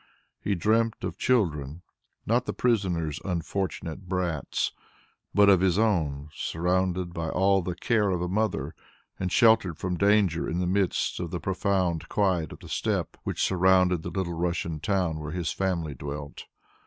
[0.39, 1.83] He dreamt of children,
[2.25, 4.71] not the prisoner's unfortunate brats,
[5.31, 8.73] but of his own surrounded by all the care of a mother
[9.19, 13.43] and sheltered from danger in the midst of the profound quiet of the steppe which
[13.43, 16.45] surrounded the little Russian town where his family dwelt.